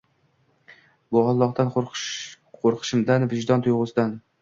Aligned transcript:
Bu 1.11 1.21
Allohdan 1.33 1.71
ko'rqishimdan, 1.77 3.33
vijdon 3.37 3.69
tuyg'usidan. 3.69 4.23